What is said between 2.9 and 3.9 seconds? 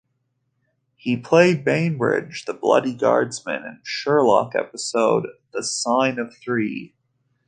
Guardsman, in the